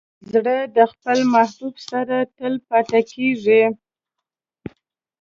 زړه 0.31 0.57
د 0.75 0.77
خپل 0.91 1.17
محبوب 1.33 1.75
سره 1.89 2.15
تل 2.35 2.53
پاتې 2.67 3.01
کېږي. 3.11 3.63